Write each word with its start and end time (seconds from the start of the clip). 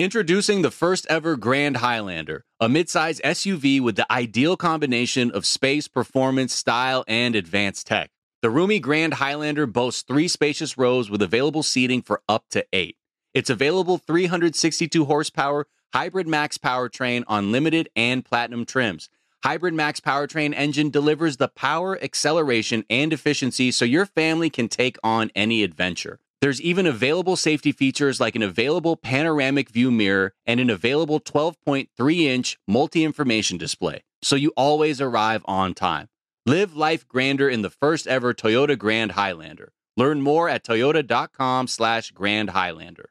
Introducing 0.00 0.62
the 0.62 0.70
first 0.70 1.06
ever 1.10 1.36
Grand 1.36 1.76
Highlander, 1.76 2.46
a 2.58 2.68
midsize 2.68 3.20
SUV 3.20 3.82
with 3.82 3.96
the 3.96 4.10
ideal 4.10 4.56
combination 4.56 5.30
of 5.30 5.44
space, 5.44 5.88
performance, 5.88 6.54
style, 6.54 7.04
and 7.06 7.36
advanced 7.36 7.88
tech. 7.88 8.10
The 8.40 8.48
roomy 8.48 8.80
Grand 8.80 9.12
Highlander 9.12 9.66
boasts 9.66 10.00
three 10.00 10.26
spacious 10.26 10.78
rows 10.78 11.10
with 11.10 11.20
available 11.20 11.62
seating 11.62 12.00
for 12.00 12.22
up 12.30 12.46
to 12.52 12.64
eight. 12.72 12.96
Its 13.34 13.50
available 13.50 13.98
362 13.98 15.04
horsepower 15.04 15.66
Hybrid 15.92 16.26
Max 16.26 16.56
powertrain 16.56 17.22
on 17.28 17.52
limited 17.52 17.90
and 17.94 18.24
platinum 18.24 18.64
trims. 18.64 19.10
Hybrid 19.44 19.74
Max 19.74 20.00
powertrain 20.00 20.54
engine 20.56 20.88
delivers 20.88 21.36
the 21.36 21.48
power, 21.48 22.02
acceleration, 22.02 22.86
and 22.88 23.12
efficiency 23.12 23.70
so 23.70 23.84
your 23.84 24.06
family 24.06 24.48
can 24.48 24.66
take 24.66 24.96
on 25.04 25.30
any 25.34 25.62
adventure. 25.62 26.20
There's 26.40 26.62
even 26.62 26.86
available 26.86 27.36
safety 27.36 27.70
features 27.70 28.18
like 28.18 28.34
an 28.34 28.42
available 28.42 28.96
panoramic 28.96 29.68
view 29.68 29.90
mirror 29.90 30.32
and 30.46 30.58
an 30.58 30.70
available 30.70 31.20
12.3 31.20 32.22
inch 32.22 32.58
multi 32.66 33.04
information 33.04 33.58
display, 33.58 34.04
so 34.22 34.36
you 34.36 34.50
always 34.56 35.02
arrive 35.02 35.42
on 35.44 35.74
time. 35.74 36.08
Live 36.46 36.74
life 36.74 37.06
grander 37.06 37.50
in 37.50 37.60
the 37.60 37.68
first 37.68 38.06
ever 38.06 38.32
Toyota 38.32 38.78
Grand 38.78 39.12
Highlander. 39.12 39.72
Learn 39.98 40.22
more 40.22 40.48
at 40.48 40.64
toyota.com/slash 40.64 42.12
Grand 42.12 42.50
Highlander. 42.50 43.10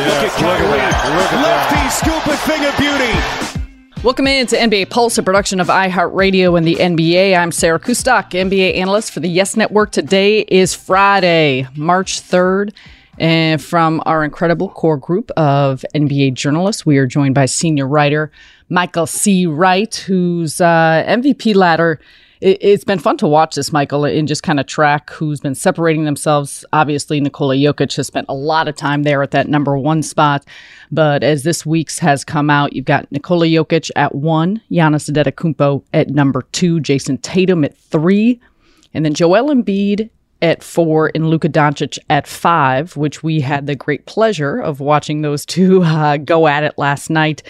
Look 0.00 0.08
at 0.08 0.40
Lefty 1.42 1.90
scoop 1.90 2.26
a 2.26 2.36
thing 2.46 2.64
of 2.64 2.74
beauty. 2.78 4.02
Welcome 4.02 4.26
in 4.28 4.46
to 4.46 4.56
NBA 4.56 4.88
Pulse, 4.88 5.18
a 5.18 5.22
production 5.22 5.60
of 5.60 5.66
iHeartRadio 5.66 6.56
and 6.56 6.66
the 6.66 6.76
NBA. 6.76 7.36
I'm 7.36 7.52
Sarah 7.52 7.78
Kustok, 7.78 8.30
NBA 8.30 8.78
analyst 8.78 9.12
for 9.12 9.20
the 9.20 9.28
Yes 9.28 9.58
Network. 9.58 9.92
Today 9.92 10.40
is 10.48 10.74
Friday, 10.74 11.68
March 11.76 12.22
3rd. 12.22 12.72
And 13.18 13.62
from 13.62 14.02
our 14.06 14.24
incredible 14.24 14.70
core 14.70 14.96
group 14.96 15.30
of 15.32 15.84
NBA 15.94 16.32
journalists, 16.32 16.86
we 16.86 16.96
are 16.96 17.06
joined 17.06 17.34
by 17.34 17.44
senior 17.44 17.86
writer 17.86 18.32
Michael 18.70 19.06
C. 19.06 19.44
Wright, 19.44 19.94
whose 19.94 20.62
uh, 20.62 21.04
MVP 21.06 21.54
ladder 21.54 22.00
it, 22.40 22.62
has 22.62 22.84
been 22.84 22.98
fun 22.98 23.16
to 23.18 23.26
watch 23.26 23.54
this, 23.54 23.72
Michael, 23.72 24.04
and 24.04 24.26
just 24.26 24.42
kind 24.42 24.58
of 24.58 24.66
track 24.66 25.10
who's 25.10 25.40
been 25.40 25.54
separating 25.54 26.04
themselves. 26.04 26.64
Obviously, 26.72 27.20
Nikola 27.20 27.54
Jokic 27.56 27.94
has 27.96 28.06
spent 28.06 28.26
a 28.28 28.34
lot 28.34 28.68
of 28.68 28.76
time 28.76 29.02
there 29.02 29.22
at 29.22 29.30
that 29.32 29.48
number 29.48 29.76
one 29.76 30.02
spot. 30.02 30.46
But 30.90 31.22
as 31.22 31.42
this 31.42 31.66
week's 31.66 31.98
has 31.98 32.24
come 32.24 32.48
out, 32.48 32.72
you've 32.72 32.86
got 32.86 33.10
Nikola 33.12 33.46
Jokic 33.46 33.90
at 33.94 34.14
one, 34.14 34.62
Giannis 34.70 35.10
Antetokounmpo 35.10 35.84
at 35.92 36.08
number 36.10 36.42
two, 36.52 36.80
Jayson 36.80 37.18
Tatum 37.18 37.64
at 37.64 37.76
three, 37.76 38.40
and 38.94 39.04
then 39.04 39.14
Joel 39.14 39.54
Embiid 39.54 40.08
at 40.42 40.62
four 40.62 41.10
and 41.14 41.28
Luka 41.28 41.48
Doncic 41.48 41.98
at 42.08 42.26
five, 42.26 42.96
which 42.96 43.22
we 43.22 43.40
had 43.40 43.66
the 43.66 43.74
great 43.74 44.06
pleasure 44.06 44.58
of 44.58 44.80
watching 44.80 45.20
those 45.20 45.44
two 45.44 45.82
uh, 45.84 46.16
go 46.16 46.46
at 46.46 46.64
it 46.64 46.78
last 46.78 47.10
night. 47.10 47.42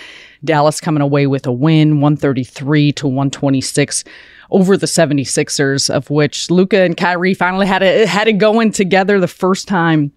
Dallas 0.45 0.81
coming 0.81 1.03
away 1.03 1.27
with 1.27 1.47
a 1.47 1.53
win, 1.53 2.01
133 2.01 2.93
to 2.93 3.07
126 3.07 4.05
over 4.51 4.77
the 4.77 4.87
76ers, 4.87 5.91
of 5.91 6.11
which 6.11 6.51
Luka 6.51 6.83
and 6.83 6.97
Kyrie 6.97 7.35
finally 7.35 7.67
had 7.67 7.83
it, 7.83 8.09
had 8.09 8.29
it 8.29 8.35
going 8.35 8.73
together 8.73 9.21
the 9.21 9.29
first 9.29 9.69
time 9.69 10.13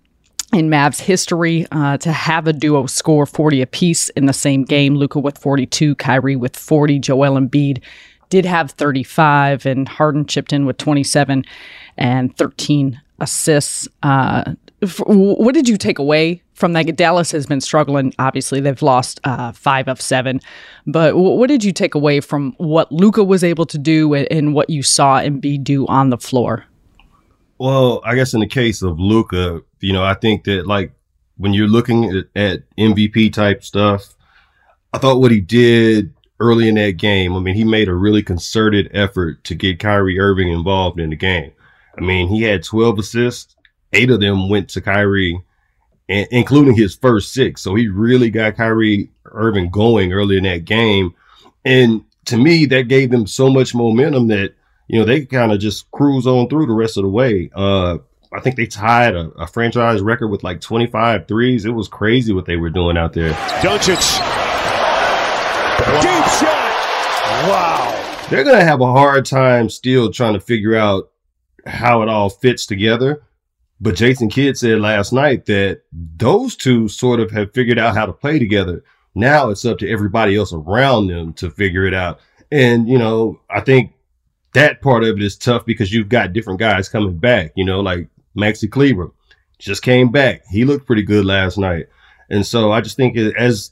in 0.54 0.70
Mavs 0.70 1.00
history 1.00 1.66
uh, 1.72 1.98
to 1.98 2.12
have 2.12 2.48
a 2.48 2.54
duo 2.54 2.86
score 2.86 3.26
40 3.26 3.62
apiece 3.62 4.10
in 4.10 4.28
the 4.28 4.34
same 4.34 4.64
game. 4.64 4.96
Luka 4.96 5.20
with 5.20 5.38
42, 5.38 5.96
Kyrie 5.96 6.36
with 6.36 6.56
40, 6.56 7.00
Joel 7.00 7.40
Embiid 7.40 7.82
did 8.30 8.46
have 8.46 8.72
35, 8.72 9.66
and 9.66 9.88
Harden 9.88 10.26
chipped 10.26 10.54
in 10.54 10.66
with 10.66 10.78
27 10.78 11.44
and 11.98 12.36
13 12.38 13.02
assists. 13.20 13.88
Uh, 14.04 14.54
what 15.06 15.54
did 15.54 15.68
you 15.68 15.78
take 15.78 16.00
away 16.00 16.43
from 16.54 16.74
that? 16.74 16.96
Dallas 16.96 17.32
has 17.32 17.46
been 17.46 17.62
struggling. 17.62 18.14
Obviously, 18.20 18.60
they've 18.60 18.82
lost 18.82 19.20
uh, 19.24 19.52
five 19.52 19.88
of 19.88 20.02
seven. 20.02 20.40
But 20.86 21.16
what 21.16 21.48
did 21.48 21.64
you 21.64 21.72
take 21.72 21.96
away 21.96 22.20
from 22.20 22.54
what 22.58 22.92
Luka 22.92 23.24
was 23.24 23.44
able 23.44 23.66
to 23.68 23.78
do 23.78 24.14
and 24.14 24.54
what 24.54 24.70
you 24.70 24.84
saw 24.84 25.20
Embiid 25.20 25.64
do 25.64 25.88
on 25.88 26.10
the 26.10 26.18
floor? 26.18 26.66
Well, 27.58 28.02
I 28.04 28.16
guess 28.16 28.34
in 28.34 28.40
the 28.40 28.48
case 28.48 28.82
of 28.82 29.00
Luka, 29.00 29.62
you 29.80 29.94
know, 29.94 30.04
I 30.04 30.16
think 30.16 30.44
that 30.46 30.68
like 30.68 30.92
when 31.38 31.54
you're 31.54 31.68
looking 31.68 32.06
at, 32.06 32.26
at 32.36 32.64
MVP 32.78 33.34
type 33.34 33.64
stuff, 33.64 34.16
I 34.94 34.98
thought 34.98 35.20
what 35.20 35.32
he 35.32 35.40
did 35.40 36.14
early 36.40 36.68
in 36.68 36.76
that 36.76 36.98
game. 36.98 37.36
I 37.36 37.40
mean, 37.40 37.56
he 37.56 37.64
made 37.64 37.88
a 37.88 37.94
really 37.94 38.22
concerted 38.22 38.92
effort 38.94 39.44
to 39.46 39.56
get 39.56 39.80
Kyrie 39.80 40.20
Irving 40.20 40.50
involved 40.50 41.00
in 41.00 41.10
the 41.10 41.16
game. 41.16 41.52
I 41.98 42.02
mean, 42.02 42.28
he 42.28 42.42
had 42.42 42.64
12 42.64 43.00
assists 43.00 43.56
eight 43.94 44.10
of 44.10 44.20
them 44.20 44.50
went 44.50 44.70
to 44.70 44.82
Kyrie, 44.82 45.40
and, 46.10 46.28
including 46.32 46.76
his 46.76 46.96
first 46.96 47.34
six. 47.34 47.62
So 47.62 47.76
he 47.76 47.88
really 47.88 48.30
got 48.30 48.56
Kyrie 48.56 49.10
Irving 49.26 49.70
going 49.70 50.14
early 50.14 50.38
in 50.38 50.44
that 50.44 50.66
game. 50.66 51.14
And 51.66 52.04
to 52.26 52.38
me, 52.38 52.66
that 52.68 52.88
gave 52.88 53.10
them 53.12 53.28
so 53.28 53.50
much 53.50 53.76
momentum 53.76 54.28
that, 54.28 54.54
you 54.88 55.00
know, 55.00 55.06
they 55.06 55.26
kind 55.26 55.52
of 55.52 55.60
just 55.60 55.90
cruise 55.92 56.28
on 56.28 56.50
through 56.50 56.68
the 56.68 56.74
rest 56.74 56.98
of 56.98 57.04
the 57.04 57.10
way. 57.10 57.50
Uh, 57.54 57.98
I 58.34 58.40
think 58.40 58.56
they 58.56 58.66
tied 58.66 59.16
a, 59.16 59.30
a, 59.32 59.48
franchise 59.48 60.02
record 60.02 60.30
with 60.30 60.44
like 60.44 60.60
25 60.60 61.28
threes. 61.28 61.66
It 61.66 61.72
was 61.72 61.88
crazy 61.88 62.34
what 62.34 62.46
they 62.46 62.56
were 62.56 62.72
doing 62.72 62.98
out 62.98 63.14
there. 63.14 63.34
Doncic. 63.62 64.20
Wow. 65.80 66.02
Deep 66.02 66.26
shot. 66.40 66.74
Wow. 67.48 68.28
They're 68.30 68.44
going 68.44 68.58
to 68.58 68.66
have 68.66 68.82
a 68.82 68.92
hard 68.92 69.26
time 69.26 69.70
still 69.70 70.12
trying 70.12 70.34
to 70.34 70.40
figure 70.40 70.76
out 70.76 71.12
how 71.68 72.02
it 72.02 72.10
all 72.10 72.30
fits 72.30 72.66
together. 72.66 73.22
But 73.84 73.96
Jason 73.96 74.30
Kidd 74.30 74.58
said 74.58 74.80
last 74.80 75.12
night 75.12 75.46
that 75.48 75.82
those 75.92 76.56
two 76.56 76.88
sort 76.88 77.20
of 77.20 77.32
have 77.32 77.54
figured 77.54 77.78
out 77.78 77.96
how 77.96 78.06
to 78.06 78.14
play 78.14 78.40
together. 78.40 78.82
Now 79.14 79.50
it's 79.50 79.66
up 79.66 79.78
to 79.80 79.90
everybody 79.90 80.38
else 80.38 80.54
around 80.54 81.08
them 81.08 81.34
to 81.34 81.52
figure 81.52 81.86
it 81.86 81.94
out. 81.94 82.22
And, 82.50 82.88
you 82.88 82.98
know, 82.98 83.42
I 83.50 83.60
think 83.60 83.94
that 84.54 84.82
part 84.82 85.04
of 85.04 85.18
it 85.18 85.22
is 85.22 85.36
tough 85.36 85.66
because 85.66 85.92
you've 85.92 86.08
got 86.08 86.32
different 86.32 86.62
guys 86.62 86.88
coming 86.88 87.18
back, 87.18 87.52
you 87.58 87.66
know, 87.66 87.82
like 87.82 88.08
Maxi 88.38 88.72
Kleber 88.72 89.12
just 89.60 89.84
came 89.84 90.10
back. 90.10 90.44
He 90.50 90.64
looked 90.64 90.88
pretty 90.88 91.04
good 91.04 91.26
last 91.26 91.58
night. 91.58 91.88
And 92.30 92.48
so 92.48 92.72
I 92.72 92.80
just 92.80 92.96
think 92.96 93.18
as, 93.18 93.72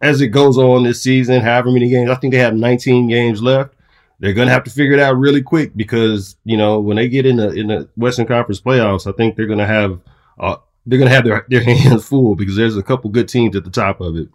as 0.00 0.22
it 0.22 0.28
goes 0.28 0.56
on 0.56 0.84
this 0.84 1.02
season, 1.02 1.42
however 1.42 1.70
many 1.70 1.90
games, 1.90 2.08
I 2.08 2.14
think 2.14 2.32
they 2.32 2.40
have 2.40 2.54
19 2.54 3.08
games 3.08 3.42
left 3.42 3.73
they're 4.24 4.32
going 4.32 4.48
to 4.48 4.54
have 4.54 4.64
to 4.64 4.70
figure 4.70 4.94
it 4.94 5.00
out 5.00 5.18
really 5.18 5.42
quick 5.42 5.76
because 5.76 6.36
you 6.44 6.56
know 6.56 6.80
when 6.80 6.96
they 6.96 7.08
get 7.08 7.26
in 7.26 7.36
the 7.36 7.50
in 7.50 7.66
the 7.68 7.88
Western 7.96 8.26
Conference 8.26 8.60
playoffs, 8.60 9.06
I 9.06 9.14
think 9.14 9.36
they're 9.36 9.46
going 9.46 9.58
to 9.58 9.66
have 9.66 10.00
uh, 10.38 10.56
they're 10.86 10.98
going 10.98 11.10
to 11.10 11.14
have 11.14 11.24
their 11.24 11.44
their 11.48 11.62
hands 11.76 12.08
full 12.08 12.34
because 12.34 12.56
there's 12.56 12.76
a 12.76 12.82
couple 12.82 13.10
good 13.10 13.28
teams 13.28 13.54
at 13.54 13.64
the 13.64 13.70
top 13.70 14.00
of 14.00 14.16
it. 14.16 14.28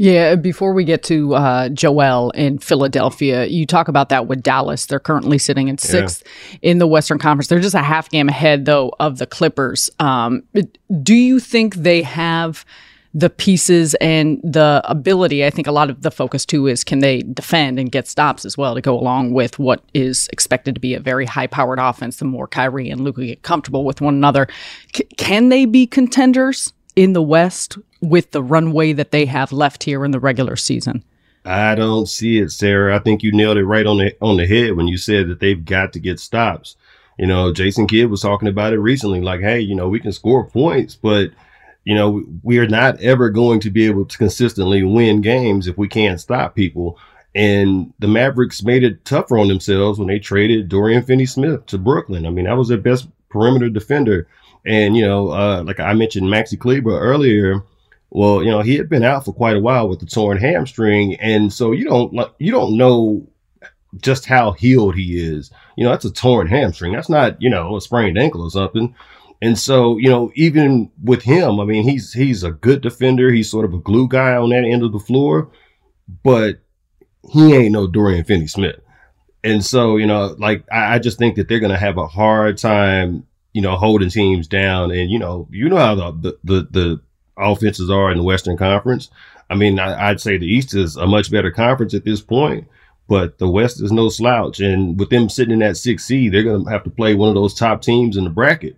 Yeah, 0.00 0.36
before 0.36 0.72
we 0.74 0.84
get 0.84 1.02
to 1.04 1.34
uh, 1.34 1.68
Joel 1.70 2.30
in 2.30 2.58
Philadelphia, 2.58 3.46
you 3.46 3.66
talk 3.66 3.88
about 3.88 4.10
that 4.10 4.28
with 4.28 4.44
Dallas. 4.44 4.86
They're 4.86 5.00
currently 5.00 5.38
sitting 5.38 5.66
in 5.66 5.76
sixth 5.76 6.22
yeah. 6.52 6.70
in 6.70 6.78
the 6.78 6.86
Western 6.86 7.18
Conference. 7.18 7.48
They're 7.48 7.58
just 7.58 7.74
a 7.74 7.82
half 7.82 8.08
game 8.08 8.28
ahead, 8.28 8.64
though, 8.64 8.94
of 9.00 9.18
the 9.18 9.26
Clippers. 9.26 9.90
Um, 9.98 10.44
do 11.02 11.14
you 11.14 11.40
think 11.40 11.74
they 11.74 12.02
have 12.02 12.64
the 13.14 13.30
pieces 13.30 13.94
and 13.96 14.40
the 14.42 14.82
ability. 14.84 15.44
I 15.44 15.50
think 15.50 15.66
a 15.66 15.72
lot 15.72 15.90
of 15.90 16.02
the 16.02 16.10
focus 16.10 16.44
too 16.44 16.66
is 16.66 16.84
can 16.84 16.98
they 16.98 17.22
defend 17.22 17.78
and 17.78 17.90
get 17.90 18.06
stops 18.06 18.44
as 18.44 18.58
well 18.58 18.74
to 18.74 18.80
go 18.80 18.98
along 18.98 19.32
with 19.32 19.58
what 19.58 19.82
is 19.94 20.28
expected 20.32 20.74
to 20.74 20.80
be 20.80 20.94
a 20.94 21.00
very 21.00 21.24
high 21.24 21.46
powered 21.46 21.78
offense. 21.78 22.16
The 22.16 22.26
more 22.26 22.46
Kyrie 22.46 22.90
and 22.90 23.00
Luka 23.00 23.24
get 23.24 23.42
comfortable 23.42 23.84
with 23.84 24.00
one 24.00 24.14
another, 24.14 24.46
C- 24.94 25.04
can 25.16 25.48
they 25.48 25.64
be 25.64 25.86
contenders 25.86 26.72
in 26.96 27.12
the 27.12 27.22
West 27.22 27.78
with 28.00 28.30
the 28.32 28.42
runway 28.42 28.92
that 28.92 29.10
they 29.10 29.24
have 29.26 29.52
left 29.52 29.84
here 29.84 30.04
in 30.04 30.10
the 30.10 30.20
regular 30.20 30.56
season? 30.56 31.02
I 31.44 31.74
don't 31.74 32.06
see 32.06 32.38
it, 32.38 32.50
Sarah. 32.50 32.94
I 32.94 32.98
think 32.98 33.22
you 33.22 33.32
nailed 33.32 33.56
it 33.56 33.64
right 33.64 33.86
on 33.86 33.98
the 33.98 34.14
on 34.20 34.36
the 34.36 34.46
head 34.46 34.76
when 34.76 34.86
you 34.86 34.98
said 34.98 35.28
that 35.28 35.40
they've 35.40 35.64
got 35.64 35.94
to 35.94 36.00
get 36.00 36.20
stops. 36.20 36.76
You 37.18 37.26
know, 37.26 37.52
Jason 37.52 37.86
Kidd 37.86 38.10
was 38.10 38.20
talking 38.20 38.48
about 38.48 38.72
it 38.72 38.78
recently, 38.78 39.20
like, 39.20 39.40
hey, 39.40 39.58
you 39.58 39.74
know, 39.74 39.88
we 39.88 39.98
can 39.98 40.12
score 40.12 40.44
points, 40.44 40.94
but 40.94 41.30
you 41.88 41.94
know, 41.94 42.22
we 42.42 42.58
are 42.58 42.68
not 42.68 43.00
ever 43.00 43.30
going 43.30 43.60
to 43.60 43.70
be 43.70 43.86
able 43.86 44.04
to 44.04 44.18
consistently 44.18 44.82
win 44.82 45.22
games 45.22 45.66
if 45.66 45.78
we 45.78 45.88
can't 45.88 46.20
stop 46.20 46.54
people. 46.54 46.98
And 47.34 47.94
the 47.98 48.06
Mavericks 48.06 48.62
made 48.62 48.84
it 48.84 49.06
tougher 49.06 49.38
on 49.38 49.48
themselves 49.48 49.98
when 49.98 50.06
they 50.06 50.18
traded 50.18 50.68
Dorian 50.68 51.02
Finney 51.02 51.24
Smith 51.24 51.64
to 51.64 51.78
Brooklyn. 51.78 52.26
I 52.26 52.30
mean, 52.30 52.44
that 52.44 52.58
was 52.58 52.68
their 52.68 52.76
best 52.76 53.08
perimeter 53.30 53.70
defender. 53.70 54.28
And, 54.66 54.98
you 54.98 55.06
know, 55.06 55.30
uh, 55.30 55.62
like 55.62 55.80
I 55.80 55.94
mentioned 55.94 56.26
Maxi 56.26 56.60
Kleber 56.60 57.00
earlier, 57.00 57.62
well, 58.10 58.42
you 58.42 58.50
know, 58.50 58.60
he 58.60 58.76
had 58.76 58.90
been 58.90 59.02
out 59.02 59.24
for 59.24 59.32
quite 59.32 59.56
a 59.56 59.60
while 59.60 59.88
with 59.88 60.00
the 60.00 60.06
torn 60.06 60.36
hamstring. 60.36 61.14
And 61.14 61.50
so 61.50 61.72
you 61.72 61.86
don't, 61.86 62.12
like 62.12 62.34
you 62.38 62.52
don't 62.52 62.76
know 62.76 63.26
just 63.96 64.26
how 64.26 64.52
healed 64.52 64.94
he 64.94 65.18
is. 65.18 65.50
You 65.78 65.84
know, 65.84 65.90
that's 65.90 66.04
a 66.04 66.12
torn 66.12 66.48
hamstring. 66.48 66.92
That's 66.92 67.08
not, 67.08 67.40
you 67.40 67.48
know, 67.48 67.76
a 67.76 67.80
sprained 67.80 68.18
ankle 68.18 68.42
or 68.42 68.50
something. 68.50 68.94
And 69.40 69.58
so, 69.58 69.98
you 69.98 70.08
know, 70.08 70.32
even 70.34 70.90
with 71.02 71.22
him, 71.22 71.60
I 71.60 71.64
mean, 71.64 71.84
he's 71.84 72.12
he's 72.12 72.42
a 72.42 72.50
good 72.50 72.80
defender. 72.80 73.30
He's 73.30 73.50
sort 73.50 73.64
of 73.64 73.74
a 73.74 73.78
glue 73.78 74.08
guy 74.08 74.34
on 74.34 74.50
that 74.50 74.64
end 74.64 74.82
of 74.82 74.92
the 74.92 74.98
floor, 74.98 75.50
but 76.24 76.60
he 77.30 77.54
ain't 77.54 77.72
no 77.72 77.86
Dorian 77.86 78.24
Finney 78.24 78.48
Smith. 78.48 78.80
And 79.44 79.64
so, 79.64 79.96
you 79.96 80.06
know, 80.06 80.34
like 80.38 80.64
I, 80.72 80.94
I 80.94 80.98
just 80.98 81.18
think 81.18 81.36
that 81.36 81.48
they're 81.48 81.60
gonna 81.60 81.78
have 81.78 81.98
a 81.98 82.08
hard 82.08 82.58
time, 82.58 83.26
you 83.52 83.62
know, 83.62 83.76
holding 83.76 84.10
teams 84.10 84.48
down. 84.48 84.90
And 84.90 85.10
you 85.10 85.20
know, 85.20 85.46
you 85.50 85.68
know 85.68 85.76
how 85.76 85.94
the 85.94 86.38
the 86.42 86.68
the, 86.70 87.00
offenses 87.40 87.88
are 87.88 88.10
in 88.10 88.18
the 88.18 88.24
Western 88.24 88.56
Conference. 88.56 89.10
I 89.48 89.54
mean, 89.54 89.78
I, 89.78 90.08
I'd 90.08 90.20
say 90.20 90.38
the 90.38 90.52
East 90.52 90.74
is 90.74 90.96
a 90.96 91.06
much 91.06 91.30
better 91.30 91.52
conference 91.52 91.94
at 91.94 92.04
this 92.04 92.20
point 92.20 92.66
but 93.08 93.38
the 93.38 93.48
West 93.48 93.82
is 93.82 93.90
no 93.90 94.10
slouch. 94.10 94.60
And 94.60 94.98
with 94.98 95.08
them 95.08 95.28
sitting 95.28 95.54
in 95.54 95.58
that 95.60 95.78
six 95.78 96.04
seed, 96.04 96.32
they're 96.32 96.42
going 96.42 96.64
to 96.64 96.70
have 96.70 96.84
to 96.84 96.90
play 96.90 97.14
one 97.14 97.30
of 97.30 97.34
those 97.34 97.54
top 97.54 97.80
teams 97.80 98.16
in 98.16 98.24
the 98.24 98.30
bracket. 98.30 98.76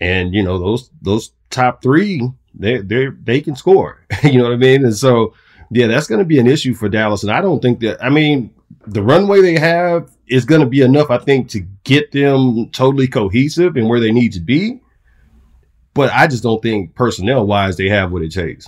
And 0.00 0.34
you 0.34 0.42
know 0.42 0.58
those 0.58 0.90
those 1.02 1.32
top 1.50 1.82
three, 1.82 2.28
they 2.54 2.78
they 2.78 3.08
they 3.22 3.40
can 3.40 3.56
score. 3.56 4.04
you 4.22 4.38
know 4.38 4.44
what 4.44 4.52
I 4.52 4.56
mean? 4.56 4.84
And 4.84 4.96
so 4.96 5.34
yeah, 5.70 5.86
that's 5.86 6.06
going 6.06 6.18
to 6.18 6.24
be 6.24 6.38
an 6.38 6.46
issue 6.46 6.74
for 6.74 6.88
Dallas. 6.88 7.22
And 7.22 7.32
I 7.32 7.40
don't 7.40 7.60
think 7.60 7.80
that. 7.80 8.02
I 8.02 8.10
mean, 8.10 8.52
the 8.86 9.02
runway 9.02 9.40
they 9.40 9.58
have 9.58 10.10
is 10.26 10.44
going 10.44 10.60
to 10.60 10.66
be 10.66 10.80
enough, 10.80 11.10
I 11.10 11.18
think, 11.18 11.48
to 11.50 11.60
get 11.84 12.12
them 12.12 12.70
totally 12.70 13.08
cohesive 13.08 13.76
and 13.76 13.88
where 13.88 14.00
they 14.00 14.12
need 14.12 14.32
to 14.32 14.40
be. 14.40 14.80
But 15.94 16.12
I 16.12 16.26
just 16.26 16.42
don't 16.42 16.62
think 16.62 16.94
personnel 16.94 17.46
wise 17.46 17.76
they 17.76 17.88
have 17.88 18.12
what 18.12 18.22
it 18.22 18.32
takes. 18.32 18.66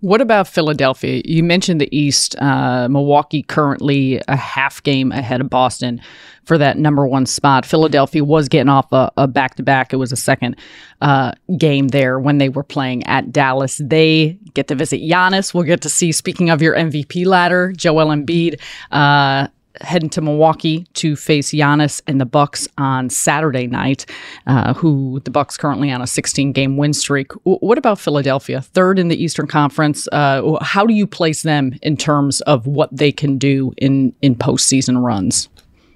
What 0.00 0.20
about 0.20 0.48
Philadelphia? 0.48 1.22
You 1.24 1.42
mentioned 1.42 1.80
the 1.80 1.96
East. 1.96 2.34
Uh, 2.40 2.88
Milwaukee 2.88 3.42
currently 3.42 4.20
a 4.26 4.36
half 4.36 4.82
game 4.82 5.12
ahead 5.12 5.40
of 5.40 5.48
Boston 5.48 6.00
for 6.44 6.58
that 6.58 6.76
number 6.76 7.06
one 7.06 7.24
spot. 7.24 7.64
Philadelphia 7.64 8.24
was 8.24 8.48
getting 8.48 8.68
off 8.68 8.86
a 8.90 9.28
back 9.28 9.54
to 9.56 9.62
back. 9.62 9.92
It 9.92 9.96
was 9.96 10.10
a 10.10 10.16
second 10.16 10.56
uh, 11.00 11.32
game 11.56 11.88
there 11.88 12.18
when 12.18 12.38
they 12.38 12.48
were 12.48 12.64
playing 12.64 13.06
at 13.06 13.30
Dallas. 13.30 13.80
They 13.82 14.38
get 14.54 14.68
to 14.68 14.74
visit 14.74 15.00
Giannis. 15.00 15.54
We'll 15.54 15.64
get 15.64 15.82
to 15.82 15.88
see, 15.88 16.10
speaking 16.10 16.50
of 16.50 16.60
your 16.60 16.74
MVP 16.74 17.26
ladder, 17.26 17.72
Joel 17.72 18.08
Embiid. 18.08 18.60
Uh, 18.90 19.48
heading 19.80 20.10
to 20.10 20.20
Milwaukee 20.20 20.86
to 20.94 21.16
face 21.16 21.52
Giannis 21.52 22.02
and 22.06 22.20
the 22.20 22.26
Bucks 22.26 22.68
on 22.78 23.10
Saturday 23.10 23.66
night. 23.66 24.06
Uh, 24.46 24.74
who 24.74 25.20
the 25.24 25.30
Bucks 25.30 25.56
currently 25.56 25.90
on 25.90 26.02
a 26.02 26.06
16 26.06 26.52
game 26.52 26.76
win 26.76 26.92
streak. 26.92 27.28
W- 27.28 27.58
what 27.58 27.78
about 27.78 27.98
Philadelphia, 27.98 28.60
third 28.60 28.98
in 28.98 29.08
the 29.08 29.22
Eastern 29.22 29.46
Conference? 29.46 30.08
Uh, 30.12 30.58
how 30.62 30.86
do 30.86 30.94
you 30.94 31.06
place 31.06 31.42
them 31.42 31.78
in 31.82 31.96
terms 31.96 32.40
of 32.42 32.66
what 32.66 32.94
they 32.94 33.12
can 33.12 33.38
do 33.38 33.72
in 33.78 34.14
in 34.22 34.34
postseason 34.34 35.02
runs? 35.02 35.48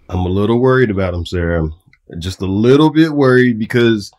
I'm 0.09 0.21
a 0.21 0.29
little 0.29 0.61
worried 0.61 0.91
about 0.91 1.13
them, 1.13 1.27
Sarah. 1.27 1.69
Just 2.19 2.41
a 2.41 2.47
little 2.47 2.91
bit 2.91 3.13
worried 3.13 3.59
because 3.59 4.13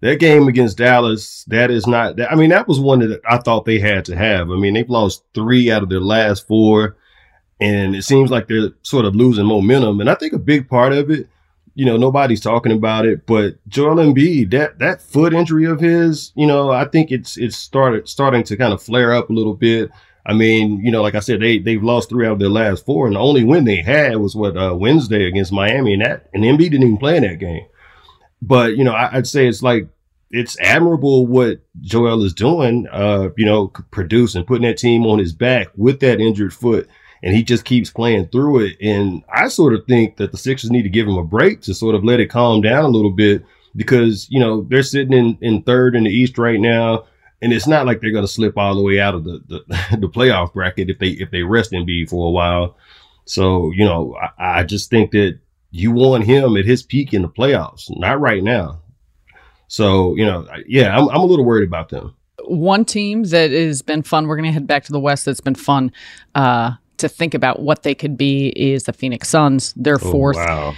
that 0.00 0.20
game 0.20 0.46
against 0.48 0.76
Dallas, 0.76 1.44
that 1.48 1.70
is 1.70 1.86
not. 1.86 2.20
I 2.20 2.34
mean, 2.34 2.50
that 2.50 2.68
was 2.68 2.78
one 2.78 3.00
that 3.00 3.20
I 3.28 3.38
thought 3.38 3.64
they 3.64 3.78
had 3.78 4.04
to 4.04 4.16
have. 4.16 4.50
I 4.50 4.56
mean, 4.56 4.74
they've 4.74 4.88
lost 4.88 5.24
three 5.34 5.70
out 5.70 5.82
of 5.82 5.88
their 5.88 6.00
last 6.00 6.46
four 6.46 6.96
and 7.60 7.94
it 7.94 8.02
seems 8.02 8.30
like 8.30 8.48
they're 8.48 8.70
sort 8.82 9.04
of 9.04 9.14
losing 9.14 9.46
momentum. 9.46 10.00
And 10.00 10.10
I 10.10 10.14
think 10.14 10.32
a 10.32 10.38
big 10.38 10.68
part 10.68 10.92
of 10.92 11.10
it, 11.10 11.28
you 11.74 11.84
know, 11.84 11.96
nobody's 11.96 12.40
talking 12.40 12.72
about 12.72 13.06
it, 13.06 13.26
but 13.26 13.56
Joel 13.68 13.96
Embiid, 13.96 14.50
that 14.52 14.78
that 14.78 15.02
foot 15.02 15.32
injury 15.32 15.64
of 15.64 15.80
his, 15.80 16.32
you 16.36 16.46
know, 16.46 16.70
I 16.70 16.84
think 16.84 17.10
it's 17.10 17.36
it's 17.36 17.56
started 17.56 18.08
starting 18.08 18.44
to 18.44 18.56
kind 18.56 18.72
of 18.72 18.82
flare 18.82 19.12
up 19.12 19.30
a 19.30 19.32
little 19.32 19.54
bit. 19.54 19.90
I 20.26 20.32
mean, 20.32 20.80
you 20.80 20.90
know, 20.90 21.02
like 21.02 21.14
I 21.14 21.20
said, 21.20 21.40
they 21.40 21.58
they've 21.58 21.82
lost 21.82 22.08
three 22.08 22.26
out 22.26 22.34
of 22.34 22.38
their 22.38 22.48
last 22.48 22.86
four, 22.86 23.06
and 23.06 23.16
the 23.16 23.20
only 23.20 23.44
win 23.44 23.64
they 23.64 23.82
had 23.82 24.16
was 24.16 24.36
what 24.36 24.56
uh, 24.56 24.74
Wednesday 24.74 25.26
against 25.26 25.52
Miami, 25.52 25.94
and 25.94 26.02
that 26.02 26.28
and 26.32 26.44
Embiid 26.44 26.70
didn't 26.70 26.84
even 26.84 26.96
play 26.96 27.16
in 27.16 27.24
that 27.24 27.40
game. 27.40 27.66
But 28.40 28.76
you 28.76 28.84
know, 28.84 28.92
I, 28.92 29.16
would 29.16 29.26
say 29.26 29.48
it's 29.48 29.62
like 29.62 29.88
it's 30.30 30.58
admirable 30.60 31.26
what 31.26 31.60
Joel 31.80 32.24
is 32.24 32.34
doing. 32.34 32.86
Uh, 32.90 33.30
you 33.36 33.46
know, 33.46 33.68
producing, 33.90 34.44
putting 34.44 34.66
that 34.66 34.78
team 34.78 35.06
on 35.06 35.18
his 35.18 35.32
back 35.32 35.68
with 35.76 36.00
that 36.00 36.20
injured 36.20 36.54
foot 36.54 36.88
and 37.24 37.34
he 37.34 37.42
just 37.42 37.64
keeps 37.64 37.90
playing 37.90 38.28
through 38.28 38.66
it. 38.66 38.76
And 38.82 39.24
I 39.34 39.48
sort 39.48 39.72
of 39.72 39.86
think 39.86 40.18
that 40.18 40.30
the 40.30 40.36
Sixers 40.36 40.70
need 40.70 40.82
to 40.82 40.90
give 40.90 41.08
him 41.08 41.16
a 41.16 41.24
break 41.24 41.62
to 41.62 41.74
sort 41.74 41.94
of 41.94 42.04
let 42.04 42.20
it 42.20 42.26
calm 42.26 42.60
down 42.60 42.84
a 42.84 42.88
little 42.88 43.10
bit 43.10 43.42
because, 43.74 44.28
you 44.30 44.38
know, 44.38 44.66
they're 44.68 44.82
sitting 44.82 45.14
in, 45.14 45.38
in 45.40 45.62
third 45.62 45.96
in 45.96 46.04
the 46.04 46.10
East 46.10 46.36
right 46.36 46.60
now. 46.60 47.06
And 47.40 47.50
it's 47.50 47.66
not 47.66 47.86
like 47.86 48.00
they're 48.02 48.12
going 48.12 48.26
to 48.26 48.30
slip 48.30 48.58
all 48.58 48.74
the 48.74 48.82
way 48.82 49.00
out 49.00 49.14
of 49.14 49.24
the, 49.24 49.42
the, 49.48 49.58
the 50.00 50.08
playoff 50.08 50.52
bracket 50.52 50.90
if 50.90 50.98
they, 50.98 51.08
if 51.08 51.30
they 51.30 51.42
rest 51.42 51.72
Embiid 51.72 52.10
for 52.10 52.28
a 52.28 52.30
while. 52.30 52.76
So, 53.24 53.72
you 53.72 53.86
know, 53.86 54.14
I, 54.38 54.58
I 54.60 54.62
just 54.64 54.90
think 54.90 55.12
that 55.12 55.38
you 55.70 55.92
want 55.92 56.24
him 56.24 56.58
at 56.58 56.66
his 56.66 56.82
peak 56.82 57.14
in 57.14 57.22
the 57.22 57.28
playoffs, 57.28 57.90
not 57.96 58.20
right 58.20 58.42
now. 58.42 58.82
So, 59.68 60.14
you 60.14 60.26
know, 60.26 60.46
yeah, 60.66 60.94
I'm, 60.94 61.08
I'm 61.08 61.22
a 61.22 61.24
little 61.24 61.46
worried 61.46 61.66
about 61.66 61.88
them. 61.88 62.14
One 62.44 62.84
team 62.84 63.24
that 63.24 63.50
has 63.50 63.80
been 63.80 64.02
fun, 64.02 64.26
we're 64.26 64.36
going 64.36 64.44
to 64.44 64.52
head 64.52 64.66
back 64.66 64.84
to 64.84 64.92
the 64.92 65.00
West, 65.00 65.24
that's 65.24 65.40
been 65.40 65.54
fun 65.54 65.90
uh, 66.34 66.72
to 66.98 67.08
think 67.08 67.34
about 67.34 67.60
what 67.60 67.82
they 67.82 67.94
could 67.94 68.16
be 68.16 68.48
is 68.56 68.84
the 68.84 68.92
Phoenix 68.92 69.28
Suns. 69.28 69.72
They're 69.76 69.98
oh, 70.02 70.10
fourth. 70.10 70.36
Oh, 70.36 70.46
wow. 70.46 70.74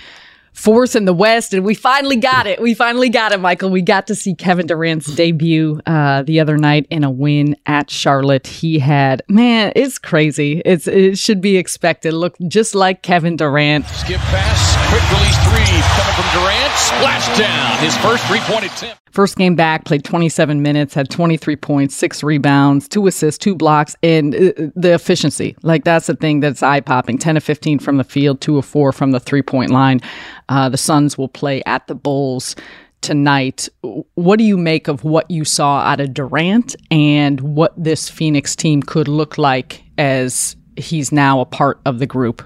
Fourth 0.56 0.96
in 0.96 1.04
the 1.04 1.12
West, 1.12 1.52
and 1.52 1.66
we 1.66 1.74
finally 1.74 2.16
got 2.16 2.46
it. 2.46 2.62
We 2.62 2.72
finally 2.72 3.10
got 3.10 3.32
it, 3.32 3.40
Michael. 3.40 3.68
We 3.68 3.82
got 3.82 4.06
to 4.06 4.14
see 4.14 4.34
Kevin 4.34 4.66
Durant's 4.66 5.14
debut 5.14 5.82
uh, 5.84 6.22
the 6.22 6.40
other 6.40 6.56
night 6.56 6.86
in 6.88 7.04
a 7.04 7.10
win 7.10 7.56
at 7.66 7.90
Charlotte. 7.90 8.46
He 8.46 8.78
had, 8.78 9.22
man, 9.28 9.70
it's 9.76 9.98
crazy. 9.98 10.62
It's 10.64 10.88
it 10.88 11.18
should 11.18 11.42
be 11.42 11.58
expected. 11.58 12.14
Look 12.14 12.36
just 12.48 12.74
like 12.74 13.02
Kevin 13.02 13.36
Durant. 13.36 13.86
Skip 13.86 14.18
pass, 14.18 14.88
quick 14.88 15.04
release 15.12 15.36
three 15.44 15.66
coming 15.94 16.14
from 16.14 16.40
Durant, 16.40 16.72
splash 16.72 17.38
down. 17.38 17.78
His 17.84 17.96
first 17.98 18.24
three 18.24 18.40
point 18.40 18.64
attempt. 18.64 19.02
First 19.16 19.36
game 19.38 19.56
back, 19.56 19.86
played 19.86 20.04
27 20.04 20.60
minutes, 20.60 20.92
had 20.92 21.08
23 21.08 21.56
points, 21.56 21.96
six 21.96 22.22
rebounds, 22.22 22.86
two 22.86 23.06
assists, 23.06 23.38
two 23.38 23.54
blocks, 23.54 23.96
and 24.02 24.34
uh, 24.34 24.52
the 24.76 24.92
efficiency. 24.92 25.56
Like, 25.62 25.84
that's 25.84 26.06
the 26.06 26.16
thing 26.16 26.40
that's 26.40 26.62
eye 26.62 26.80
popping 26.80 27.16
10 27.16 27.38
of 27.38 27.42
15 27.42 27.78
from 27.78 27.96
the 27.96 28.04
field, 28.04 28.42
two 28.42 28.58
of 28.58 28.66
four 28.66 28.92
from 28.92 29.12
the 29.12 29.20
three 29.20 29.40
point 29.40 29.70
line. 29.70 30.02
Uh, 30.48 30.68
the 30.68 30.76
Suns 30.76 31.18
will 31.18 31.28
play 31.28 31.62
at 31.66 31.86
the 31.86 31.94
Bulls 31.94 32.56
tonight. 33.00 33.68
What 34.14 34.38
do 34.38 34.44
you 34.44 34.56
make 34.56 34.88
of 34.88 35.04
what 35.04 35.30
you 35.30 35.44
saw 35.44 35.80
out 35.80 36.00
of 36.00 36.14
Durant 36.14 36.76
and 36.90 37.40
what 37.40 37.72
this 37.76 38.08
Phoenix 38.08 38.56
team 38.56 38.82
could 38.82 39.08
look 39.08 39.38
like 39.38 39.82
as 39.98 40.56
he's 40.76 41.12
now 41.12 41.40
a 41.40 41.44
part 41.46 41.80
of 41.84 41.98
the 41.98 42.06
group? 42.06 42.44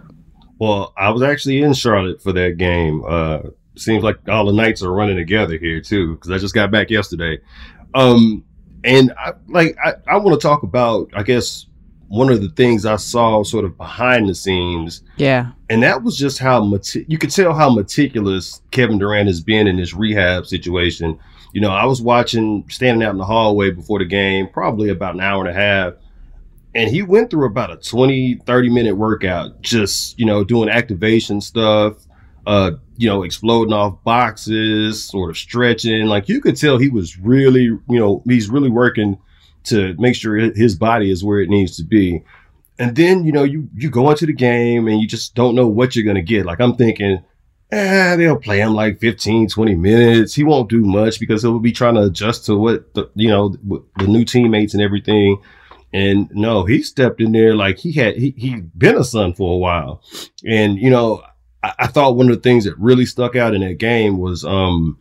Well, 0.58 0.92
I 0.96 1.10
was 1.10 1.22
actually 1.22 1.62
in 1.62 1.72
Charlotte 1.72 2.22
for 2.22 2.32
that 2.32 2.58
game. 2.58 3.02
Uh, 3.06 3.40
seems 3.76 4.04
like 4.04 4.16
all 4.28 4.44
the 4.44 4.52
nights 4.52 4.82
are 4.82 4.92
running 4.92 5.16
together 5.16 5.56
here 5.56 5.80
too 5.80 6.14
because 6.14 6.30
I 6.30 6.38
just 6.38 6.54
got 6.54 6.70
back 6.70 6.90
yesterday. 6.90 7.38
Um, 7.94 8.44
and 8.84 9.12
I, 9.18 9.32
like 9.48 9.76
I, 9.82 9.94
I 10.06 10.16
want 10.18 10.40
to 10.40 10.46
talk 10.46 10.62
about 10.62 11.10
I 11.14 11.22
guess 11.22 11.66
one 12.10 12.28
of 12.28 12.42
the 12.42 12.48
things 12.48 12.84
I 12.84 12.96
saw 12.96 13.44
sort 13.44 13.64
of 13.64 13.76
behind 13.76 14.28
the 14.28 14.34
scenes. 14.34 15.04
Yeah. 15.16 15.52
And 15.68 15.80
that 15.84 16.02
was 16.02 16.18
just 16.18 16.40
how 16.40 16.60
much 16.64 16.96
you 16.96 17.16
could 17.18 17.30
tell 17.30 17.54
how 17.54 17.72
meticulous 17.72 18.60
Kevin 18.72 18.98
Durant 18.98 19.28
has 19.28 19.40
been 19.40 19.68
in 19.68 19.76
this 19.76 19.94
rehab 19.94 20.44
situation. 20.44 21.16
You 21.52 21.60
know, 21.60 21.70
I 21.70 21.84
was 21.84 22.02
watching 22.02 22.68
standing 22.68 23.06
out 23.06 23.12
in 23.12 23.18
the 23.18 23.24
hallway 23.24 23.70
before 23.70 24.00
the 24.00 24.06
game, 24.06 24.48
probably 24.48 24.88
about 24.88 25.14
an 25.14 25.20
hour 25.20 25.46
and 25.46 25.56
a 25.56 25.58
half. 25.58 25.92
And 26.74 26.90
he 26.90 27.02
went 27.02 27.30
through 27.30 27.46
about 27.46 27.70
a 27.70 27.76
20, 27.76 28.40
30 28.44 28.70
minute 28.70 28.96
workout, 28.96 29.62
just, 29.62 30.18
you 30.18 30.26
know, 30.26 30.42
doing 30.42 30.68
activation 30.68 31.40
stuff, 31.40 31.94
uh, 32.44 32.72
you 32.96 33.08
know, 33.08 33.22
exploding 33.22 33.72
off 33.72 34.02
boxes, 34.02 35.04
sort 35.04 35.30
of 35.30 35.38
stretching. 35.38 36.06
Like 36.06 36.28
you 36.28 36.40
could 36.40 36.56
tell 36.56 36.76
he 36.76 36.88
was 36.88 37.16
really, 37.20 37.62
you 37.62 37.82
know, 37.88 38.20
he's 38.26 38.50
really 38.50 38.68
working 38.68 39.16
to 39.64 39.94
make 39.98 40.14
sure 40.14 40.36
his 40.36 40.74
body 40.74 41.10
is 41.10 41.24
where 41.24 41.40
it 41.40 41.48
needs 41.48 41.76
to 41.76 41.84
be. 41.84 42.22
And 42.78 42.96
then, 42.96 43.24
you 43.24 43.32
know, 43.32 43.44
you, 43.44 43.68
you 43.74 43.90
go 43.90 44.10
into 44.10 44.26
the 44.26 44.32
game 44.32 44.88
and 44.88 45.00
you 45.00 45.06
just 45.06 45.34
don't 45.34 45.54
know 45.54 45.66
what 45.66 45.94
you're 45.94 46.04
going 46.04 46.16
to 46.16 46.22
get. 46.22 46.46
Like 46.46 46.60
I'm 46.60 46.76
thinking, 46.76 47.22
eh, 47.70 48.16
they'll 48.16 48.38
play 48.38 48.60
him 48.60 48.74
like 48.74 49.00
15, 49.00 49.48
20 49.48 49.74
minutes. 49.74 50.34
He 50.34 50.44
won't 50.44 50.70
do 50.70 50.84
much 50.84 51.20
because 51.20 51.42
he'll 51.42 51.58
be 51.58 51.72
trying 51.72 51.94
to 51.96 52.04
adjust 52.04 52.46
to 52.46 52.56
what 52.56 52.94
the, 52.94 53.10
you 53.14 53.28
know, 53.28 53.54
the 53.96 54.06
new 54.06 54.24
teammates 54.24 54.72
and 54.72 54.82
everything. 54.82 55.42
And 55.92 56.30
no, 56.32 56.64
he 56.64 56.82
stepped 56.82 57.20
in 57.20 57.32
there 57.32 57.54
like 57.54 57.78
he 57.78 57.92
had, 57.92 58.16
he, 58.16 58.34
he 58.36 58.56
been 58.56 58.96
a 58.96 59.04
Sun 59.04 59.34
for 59.34 59.54
a 59.54 59.58
while. 59.58 60.02
And, 60.46 60.78
you 60.78 60.88
know, 60.88 61.22
I, 61.62 61.74
I 61.80 61.86
thought 61.88 62.16
one 62.16 62.30
of 62.30 62.36
the 62.36 62.42
things 62.42 62.64
that 62.64 62.78
really 62.78 63.06
stuck 63.06 63.36
out 63.36 63.54
in 63.54 63.60
that 63.60 63.78
game 63.78 64.18
was, 64.18 64.44
um, 64.44 64.98